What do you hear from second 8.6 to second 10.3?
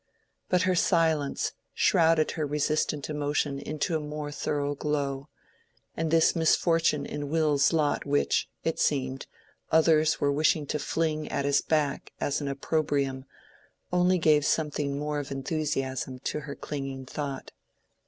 it seemed, others